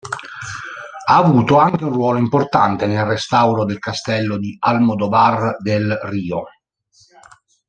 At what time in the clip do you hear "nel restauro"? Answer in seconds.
2.87-3.65